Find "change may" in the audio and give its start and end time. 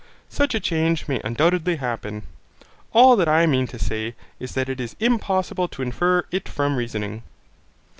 0.59-1.21